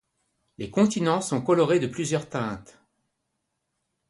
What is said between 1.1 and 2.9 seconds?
sont colorés de plusieurs teintes.